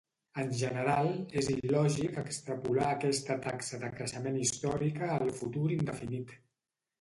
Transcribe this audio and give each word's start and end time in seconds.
En 0.43 0.47
general, 0.59 1.09
és 1.41 1.49
il·lògic 1.55 2.17
extrapolar 2.21 2.87
aquesta 2.93 3.37
taxa 3.45 3.81
de 3.85 3.93
creixement 4.01 4.41
històrica 4.47 5.13
al 5.19 5.31
futur 5.43 5.69
indefinit. 5.79 6.35